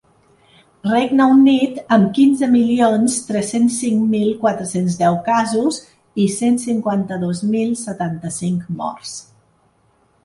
Regne 0.91 1.25
Unit, 1.33 1.75
amb 1.97 2.07
quinze 2.17 2.47
milions 2.53 3.17
tres-cents 3.27 3.77
cinc 3.83 4.07
mil 4.15 4.33
quatre-cents 4.45 4.97
deu 5.05 5.19
casos 5.29 5.79
i 6.25 6.29
cent 6.39 6.59
cinquanta-dos 6.67 7.45
mil 7.53 7.77
setanta-cinc 7.87 8.69
morts. 8.81 9.17